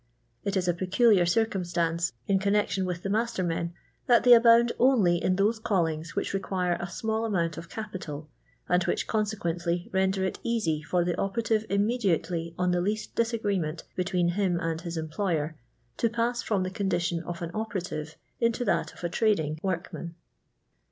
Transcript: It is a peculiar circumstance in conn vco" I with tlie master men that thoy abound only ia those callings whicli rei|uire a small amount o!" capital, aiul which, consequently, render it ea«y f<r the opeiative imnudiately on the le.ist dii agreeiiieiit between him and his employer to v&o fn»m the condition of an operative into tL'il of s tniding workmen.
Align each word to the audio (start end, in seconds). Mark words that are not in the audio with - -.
It 0.43 0.57
is 0.57 0.67
a 0.67 0.73
peculiar 0.73 1.27
circumstance 1.27 2.11
in 2.25 2.39
conn 2.39 2.53
vco" 2.53 2.81
I 2.81 2.85
with 2.85 3.03
tlie 3.03 3.11
master 3.11 3.43
men 3.43 3.71
that 4.07 4.23
thoy 4.23 4.35
abound 4.35 4.71
only 4.79 5.23
ia 5.23 5.29
those 5.29 5.59
callings 5.59 6.13
whicli 6.13 6.33
rei|uire 6.41 6.75
a 6.79 6.89
small 6.89 7.23
amount 7.23 7.55
o!" 7.59 7.61
capital, 7.61 8.27
aiul 8.67 8.87
which, 8.87 9.05
consequently, 9.05 9.91
render 9.93 10.25
it 10.25 10.39
ea«y 10.43 10.81
f<r 10.83 11.05
the 11.05 11.13
opeiative 11.17 11.67
imnudiately 11.67 12.55
on 12.57 12.71
the 12.71 12.81
le.ist 12.81 13.13
dii 13.13 13.39
agreeiiieiit 13.39 13.83
between 13.95 14.29
him 14.29 14.59
and 14.59 14.81
his 14.81 14.97
employer 14.97 15.55
to 15.97 16.09
v&o 16.09 16.31
fn»m 16.31 16.63
the 16.63 16.71
condition 16.71 17.21
of 17.21 17.43
an 17.43 17.51
operative 17.53 18.17
into 18.39 18.65
tL'il 18.65 18.91
of 18.91 19.03
s 19.03 19.11
tniding 19.11 19.61
workmen. 19.61 20.15